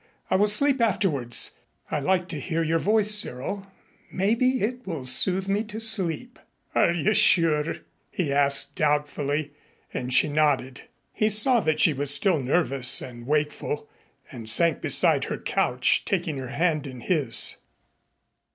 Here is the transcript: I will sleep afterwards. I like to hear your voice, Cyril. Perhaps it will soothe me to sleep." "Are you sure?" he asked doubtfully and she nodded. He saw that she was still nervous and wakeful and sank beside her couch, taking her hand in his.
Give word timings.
I 0.31 0.35
will 0.35 0.47
sleep 0.47 0.81
afterwards. 0.81 1.59
I 1.91 1.99
like 1.99 2.27
to 2.29 2.39
hear 2.39 2.63
your 2.63 2.79
voice, 2.79 3.11
Cyril. 3.13 3.67
Perhaps 4.09 4.41
it 4.41 4.87
will 4.87 5.05
soothe 5.05 5.47
me 5.47 5.63
to 5.65 5.79
sleep." 5.79 6.39
"Are 6.73 6.91
you 6.91 7.13
sure?" 7.13 7.75
he 8.09 8.33
asked 8.33 8.73
doubtfully 8.75 9.53
and 9.93 10.11
she 10.11 10.27
nodded. 10.27 10.81
He 11.13 11.29
saw 11.29 11.59
that 11.59 11.79
she 11.79 11.93
was 11.93 12.11
still 12.11 12.39
nervous 12.39 12.99
and 12.99 13.27
wakeful 13.27 13.87
and 14.31 14.49
sank 14.49 14.81
beside 14.81 15.25
her 15.25 15.37
couch, 15.37 16.03
taking 16.03 16.39
her 16.39 16.47
hand 16.49 16.87
in 16.87 17.01
his. 17.01 17.57